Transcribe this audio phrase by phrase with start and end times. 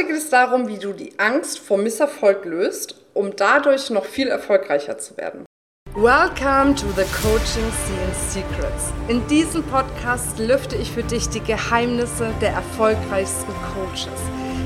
[0.00, 4.28] Heute geht es darum, wie du die Angst vor Misserfolg löst, um dadurch noch viel
[4.28, 5.44] erfolgreicher zu werden.
[5.94, 8.94] Welcome to the Coaching Scene Secrets.
[9.08, 14.18] In diesem Podcast lüfte ich für dich die Geheimnisse der erfolgreichsten Coaches,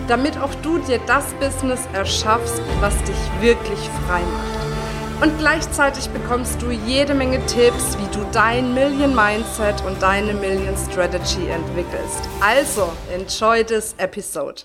[0.06, 5.24] damit auch du dir das Business erschaffst, was dich wirklich frei macht.
[5.28, 10.76] Und gleichzeitig bekommst du jede Menge Tipps, wie du dein Million Mindset und deine Million
[10.76, 12.20] Strategy entwickelst.
[12.40, 14.62] Also, enjoy this episode.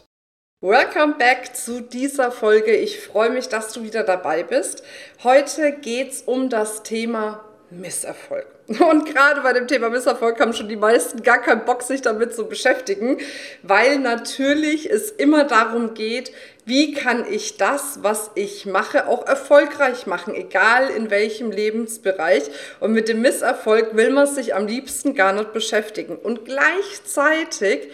[0.61, 2.75] Welcome back zu dieser Folge.
[2.75, 4.83] Ich freue mich, dass du wieder dabei bist.
[5.23, 8.45] Heute geht es um das Thema Misserfolg.
[8.67, 12.35] Und gerade bei dem Thema Misserfolg haben schon die meisten gar keinen Bock, sich damit
[12.35, 13.19] zu beschäftigen,
[13.63, 16.33] weil natürlich es immer darum geht,
[16.65, 22.43] wie kann ich das, was ich mache, auch erfolgreich machen, egal in welchem Lebensbereich.
[22.81, 26.17] Und mit dem Misserfolg will man sich am liebsten gar nicht beschäftigen.
[26.17, 27.87] Und gleichzeitig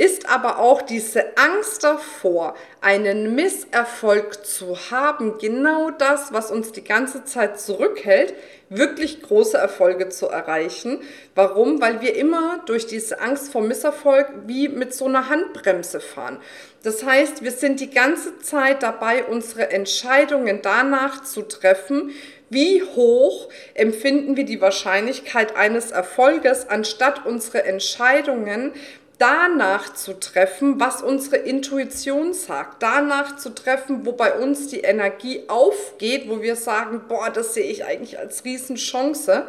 [0.00, 6.82] ist aber auch diese Angst davor, einen Misserfolg zu haben, genau das, was uns die
[6.82, 8.32] ganze Zeit zurückhält,
[8.70, 11.00] wirklich große Erfolge zu erreichen.
[11.34, 11.82] Warum?
[11.82, 16.38] Weil wir immer durch diese Angst vor Misserfolg wie mit so einer Handbremse fahren.
[16.82, 22.12] Das heißt, wir sind die ganze Zeit dabei, unsere Entscheidungen danach zu treffen,
[22.52, 28.72] wie hoch empfinden wir die Wahrscheinlichkeit eines Erfolges, anstatt unsere Entscheidungen
[29.20, 35.42] danach zu treffen, was unsere Intuition sagt, danach zu treffen, wo bei uns die Energie
[35.46, 39.46] aufgeht, wo wir sagen, boah, das sehe ich eigentlich als Riesenchance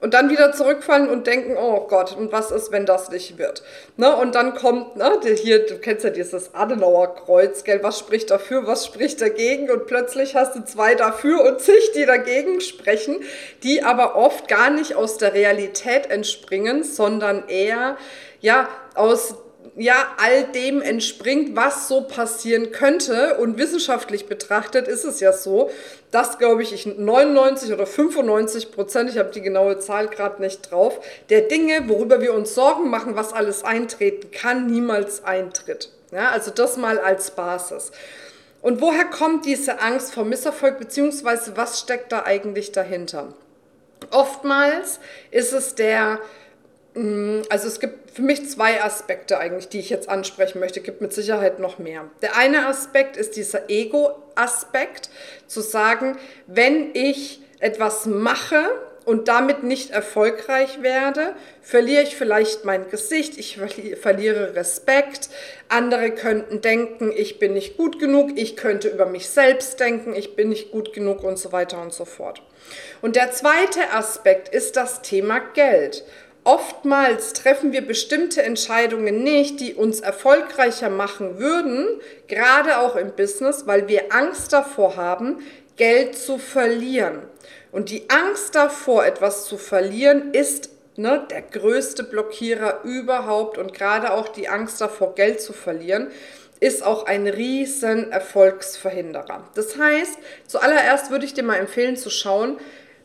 [0.00, 3.62] und dann wieder zurückfallen und denken, oh Gott, und was ist, wenn das nicht wird?
[3.96, 4.14] Ne?
[4.14, 8.66] Und dann kommt, ne, hier, du kennst ja dieses Adenauer Kreuz, gell, was spricht dafür,
[8.66, 9.70] was spricht dagegen?
[9.70, 13.16] Und plötzlich hast du zwei dafür und zig, die dagegen sprechen,
[13.62, 17.96] die aber oft gar nicht aus der Realität entspringen, sondern eher,
[18.40, 19.34] ja, aus
[19.78, 23.38] ja all dem entspringt, was so passieren könnte.
[23.38, 25.70] Und wissenschaftlich betrachtet ist es ja so,
[26.10, 30.70] dass, glaube ich, ich 99 oder 95 Prozent, ich habe die genaue Zahl gerade nicht
[30.70, 35.90] drauf, der Dinge, worüber wir uns Sorgen machen, was alles eintreten kann, niemals eintritt.
[36.10, 37.92] Ja, also das mal als Basis.
[38.60, 43.34] Und woher kommt diese Angst vor Misserfolg, beziehungsweise was steckt da eigentlich dahinter?
[44.10, 46.18] Oftmals ist es der
[47.48, 50.80] also es gibt für mich zwei Aspekte eigentlich, die ich jetzt ansprechen möchte.
[50.80, 52.04] Es gibt mit Sicherheit noch mehr.
[52.22, 55.10] Der eine Aspekt ist dieser Ego-Aspekt,
[55.46, 58.64] zu sagen, wenn ich etwas mache
[59.04, 63.58] und damit nicht erfolgreich werde, verliere ich vielleicht mein Gesicht, ich
[64.00, 65.30] verliere Respekt,
[65.68, 70.36] andere könnten denken, ich bin nicht gut genug, ich könnte über mich selbst denken, ich
[70.36, 72.42] bin nicht gut genug und so weiter und so fort.
[73.00, 76.04] Und der zweite Aspekt ist das Thema Geld.
[76.48, 83.66] Oftmals treffen wir bestimmte Entscheidungen nicht, die uns erfolgreicher machen würden, gerade auch im Business,
[83.66, 85.40] weil wir Angst davor haben,
[85.76, 87.18] Geld zu verlieren.
[87.70, 94.14] Und die Angst davor, etwas zu verlieren, ist ne, der größte Blockierer überhaupt und gerade
[94.14, 96.10] auch die Angst davor, Geld zu verlieren
[96.60, 99.44] ist auch ein riesen Erfolgsverhinderer.
[99.54, 102.58] Das heißt, zuallererst würde ich dir mal empfehlen zu schauen,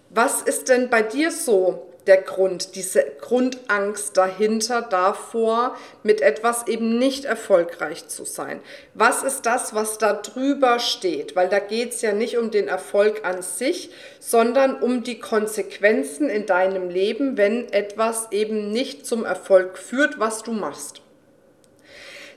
[0.10, 6.98] was ist denn bei dir so der Grund, diese Grundangst dahinter davor, mit etwas eben
[7.00, 8.60] nicht erfolgreich zu sein.
[8.94, 11.36] Was ist das, was da drüber steht?
[11.36, 16.30] Weil da geht es ja nicht um den Erfolg an sich, sondern um die Konsequenzen
[16.30, 21.02] in deinem Leben, wenn etwas eben nicht zum Erfolg führt, was du machst.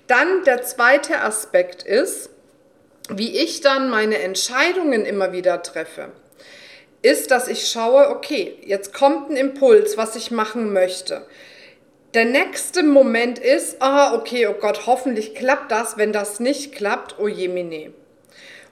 [0.07, 2.31] Dann der zweite Aspekt ist,
[3.09, 6.13] wie ich dann meine Entscheidungen immer wieder treffe
[7.07, 11.25] ist, dass ich schaue, okay, jetzt kommt ein Impuls, was ich machen möchte.
[12.15, 15.97] Der nächste Moment ist, ah, okay, oh Gott, hoffentlich klappt das.
[15.99, 17.93] Wenn das nicht klappt, oh jemine.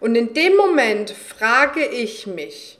[0.01, 2.79] Und in dem Moment frage ich mich,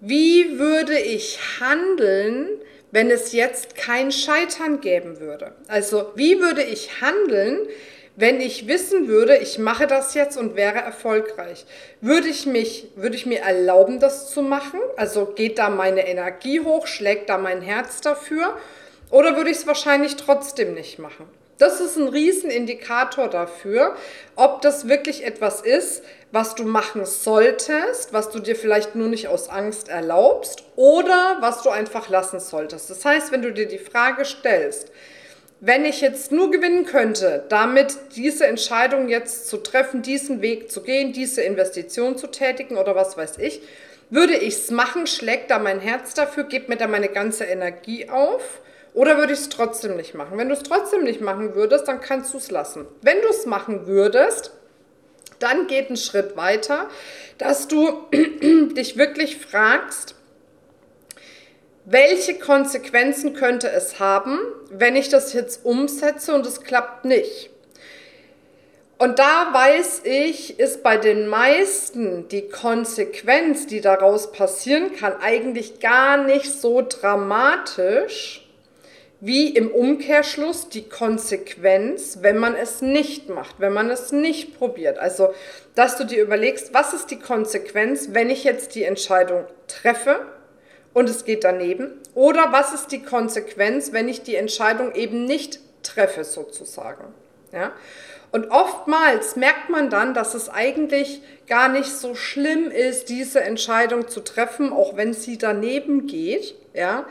[0.00, 2.48] wie würde ich handeln,
[2.90, 5.52] wenn es jetzt kein Scheitern geben würde?
[5.68, 7.66] Also, wie würde ich handeln,
[8.16, 11.66] wenn ich wissen würde, ich mache das jetzt und wäre erfolgreich,
[12.00, 14.80] würde ich mich, würde ich mir erlauben, das zu machen?
[14.96, 18.56] Also geht da meine Energie hoch, schlägt da mein Herz dafür?
[19.10, 21.28] Oder würde ich es wahrscheinlich trotzdem nicht machen?
[21.58, 23.96] Das ist ein Riesenindikator dafür,
[24.34, 29.28] ob das wirklich etwas ist, was du machen solltest, was du dir vielleicht nur nicht
[29.28, 32.90] aus Angst erlaubst oder was du einfach lassen solltest.
[32.90, 34.90] Das heißt, wenn du dir die Frage stellst,
[35.60, 40.82] wenn ich jetzt nur gewinnen könnte, damit diese Entscheidung jetzt zu treffen, diesen Weg zu
[40.82, 43.62] gehen, diese Investition zu tätigen oder was weiß ich,
[44.10, 48.08] würde ich es machen, schlägt da mein Herz dafür, gebe mir da meine ganze Energie
[48.08, 48.60] auf
[48.94, 50.38] Oder würde ich es trotzdem nicht machen?
[50.38, 52.86] Wenn du es trotzdem nicht machen würdest, dann kannst du es lassen.
[53.02, 54.52] Wenn du es machen würdest,
[55.38, 56.88] dann geht ein Schritt weiter,
[57.36, 60.15] dass du dich wirklich fragst,
[61.88, 64.40] welche Konsequenzen könnte es haben,
[64.70, 67.48] wenn ich das jetzt umsetze und es klappt nicht?
[68.98, 75.78] Und da weiß ich, ist bei den meisten die Konsequenz, die daraus passieren kann, eigentlich
[75.78, 78.42] gar nicht so dramatisch
[79.20, 84.98] wie im Umkehrschluss die Konsequenz, wenn man es nicht macht, wenn man es nicht probiert.
[84.98, 85.32] Also,
[85.76, 90.20] dass du dir überlegst, was ist die Konsequenz, wenn ich jetzt die Entscheidung treffe
[90.96, 91.90] und es geht daneben?
[92.14, 97.04] Oder was ist die Konsequenz, wenn ich die Entscheidung eben nicht treffe, sozusagen?
[97.52, 97.72] Ja?
[98.32, 104.08] Und oftmals merkt man dann, dass es eigentlich gar nicht so schlimm ist, diese Entscheidung
[104.08, 107.04] zu treffen, auch wenn sie daneben geht, ja,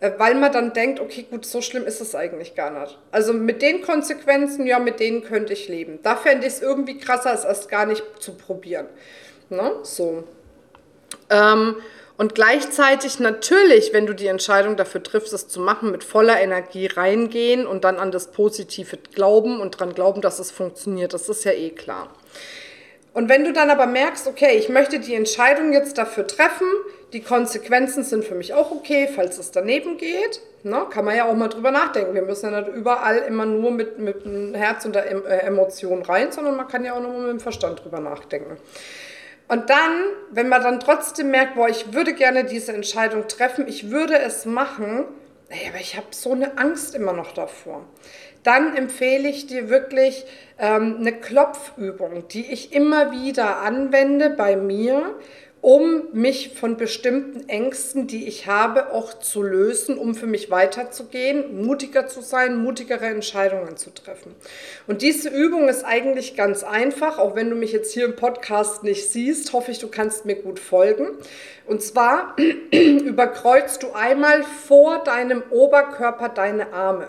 [0.00, 2.98] äh, weil man dann denkt, okay, gut, so schlimm ist es eigentlich gar nicht.
[3.10, 5.98] Also mit den Konsequenzen, ja, mit denen könnte ich leben.
[6.02, 8.86] Da fände ich es irgendwie krasser, es erst gar nicht zu probieren.
[9.48, 9.76] Ne?
[9.82, 10.24] So.
[11.30, 11.76] Ähm,
[12.20, 16.84] und gleichzeitig natürlich, wenn du die Entscheidung dafür triffst, es zu machen, mit voller Energie
[16.84, 21.14] reingehen und dann an das Positive glauben und dran glauben, dass es funktioniert.
[21.14, 22.12] Das ist ja eh klar.
[23.14, 26.66] Und wenn du dann aber merkst, okay, ich möchte die Entscheidung jetzt dafür treffen,
[27.14, 31.24] die Konsequenzen sind für mich auch okay, falls es daneben geht, ne, kann man ja
[31.24, 32.12] auch mal drüber nachdenken.
[32.12, 36.02] Wir müssen ja nicht überall immer nur mit, mit dem Herz und der äh, Emotion
[36.02, 38.58] rein, sondern man kann ja auch noch mal mit dem Verstand drüber nachdenken.
[39.50, 43.90] Und dann, wenn man dann trotzdem merkt, boah, ich würde gerne diese Entscheidung treffen, ich
[43.90, 45.06] würde es machen,
[45.48, 47.84] naja, aber ich habe so eine Angst immer noch davor.
[48.44, 50.24] Dann empfehle ich dir wirklich
[50.56, 55.18] ähm, eine Klopfübung, die ich immer wieder anwende bei mir,
[55.62, 61.62] um mich von bestimmten Ängsten, die ich habe, auch zu lösen, um für mich weiterzugehen,
[61.62, 64.34] mutiger zu sein, mutigere Entscheidungen zu treffen.
[64.86, 68.84] Und diese Übung ist eigentlich ganz einfach, auch wenn du mich jetzt hier im Podcast
[68.84, 71.08] nicht siehst, hoffe ich, du kannst mir gut folgen.
[71.66, 72.36] Und zwar
[72.72, 77.08] überkreuzt du einmal vor deinem Oberkörper deine Arme.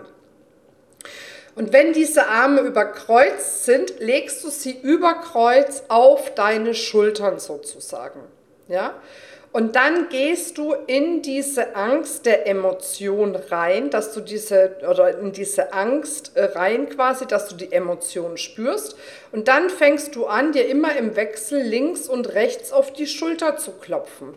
[1.56, 8.22] Und wenn diese Arme überkreuzt sind, legst du sie überkreuz auf deine Schultern sozusagen.
[8.72, 8.96] Ja?
[9.52, 15.34] Und dann gehst du in diese Angst der Emotion rein, dass du diese, oder in
[15.34, 18.96] diese Angst äh, rein quasi, dass du die Emotion spürst.
[19.34, 23.58] Und dann fängst du an, dir immer im Wechsel links und rechts auf die Schulter
[23.58, 24.36] zu klopfen.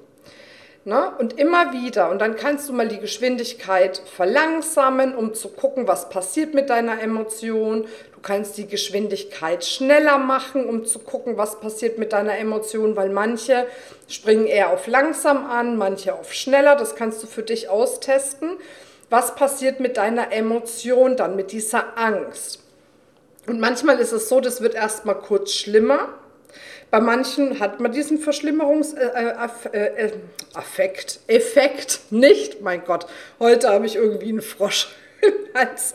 [0.86, 1.12] Ne?
[1.18, 2.10] Und immer wieder.
[2.10, 7.00] Und dann kannst du mal die Geschwindigkeit verlangsamen, um zu gucken, was passiert mit deiner
[7.00, 7.86] Emotion.
[8.14, 13.08] Du kannst die Geschwindigkeit schneller machen, um zu gucken, was passiert mit deiner Emotion, weil
[13.08, 13.66] manche
[14.08, 16.76] springen eher auf langsam an, manche auf schneller.
[16.76, 18.58] Das kannst du für dich austesten.
[19.08, 22.60] Was passiert mit deiner Emotion dann, mit dieser Angst?
[23.46, 26.10] Und manchmal ist es so, das wird erstmal kurz schlimmer
[26.94, 30.12] bei manchen hat man diesen Verschlimmerungseffekt, äh, äh,
[31.26, 32.60] äh Effekt nicht.
[32.60, 33.06] Mein Gott,
[33.40, 35.94] heute habe ich irgendwie einen Frosch im Hals.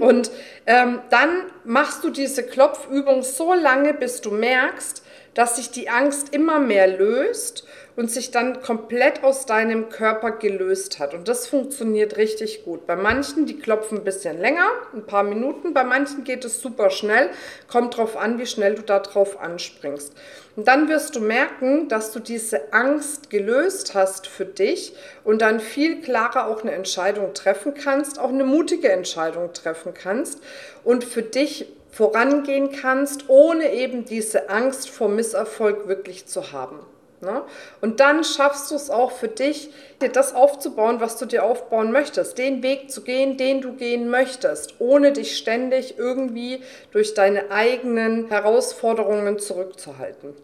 [0.00, 0.32] Und
[0.66, 5.04] ähm, dann machst du diese Klopfübung so lange, bis du merkst,
[5.34, 7.64] dass sich die Angst immer mehr löst
[7.98, 11.14] und sich dann komplett aus deinem Körper gelöst hat.
[11.14, 12.86] Und das funktioniert richtig gut.
[12.86, 16.90] Bei manchen, die klopfen ein bisschen länger, ein paar Minuten, bei manchen geht es super
[16.90, 17.28] schnell.
[17.66, 20.12] Kommt drauf an, wie schnell du da drauf anspringst.
[20.54, 24.94] Und dann wirst du merken, dass du diese Angst gelöst hast für dich
[25.24, 30.40] und dann viel klarer auch eine Entscheidung treffen kannst, auch eine mutige Entscheidung treffen kannst
[30.84, 36.78] und für dich vorangehen kannst, ohne eben diese Angst vor Misserfolg wirklich zu haben.
[37.20, 37.42] Ne?
[37.80, 39.70] Und dann schaffst du es auch für dich,
[40.00, 44.08] dir das aufzubauen, was du dir aufbauen möchtest, den Weg zu gehen, den du gehen
[44.08, 50.34] möchtest, ohne dich ständig irgendwie durch deine eigenen Herausforderungen zurückzuhalten.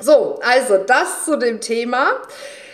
[0.00, 2.12] So, also das zu dem Thema.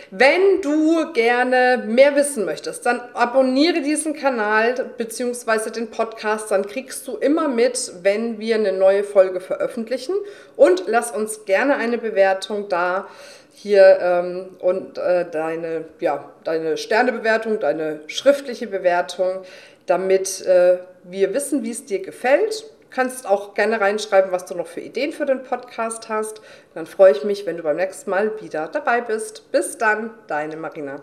[0.09, 5.69] Wenn du gerne mehr wissen möchtest, dann abonniere diesen Kanal bzw.
[5.71, 10.15] den Podcast, dann kriegst du immer mit, wenn wir eine neue Folge veröffentlichen
[10.55, 13.07] und lass uns gerne eine Bewertung da
[13.53, 19.41] hier ähm, und äh, deine, ja, deine Sternebewertung, deine schriftliche Bewertung,
[19.87, 24.67] damit äh, wir wissen, wie es dir gefällt kannst auch gerne reinschreiben, was du noch
[24.67, 26.41] für Ideen für den Podcast hast.
[26.73, 29.51] Dann freue ich mich, wenn du beim nächsten Mal wieder dabei bist.
[29.51, 31.01] Bis dann, deine Marina.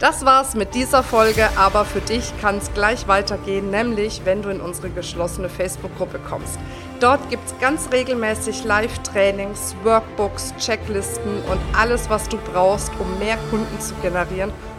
[0.00, 4.48] Das war's mit dieser Folge, aber für dich kann es gleich weitergehen, nämlich wenn du
[4.48, 6.56] in unsere geschlossene Facebook-Gruppe kommst.
[7.00, 13.38] Dort gibt es ganz regelmäßig Live-Trainings, Workbooks, Checklisten und alles, was du brauchst, um mehr
[13.50, 14.52] Kunden zu generieren